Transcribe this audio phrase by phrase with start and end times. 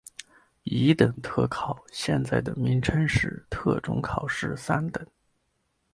[0.63, 5.05] 乙等特考现在的名称是特种考试三等。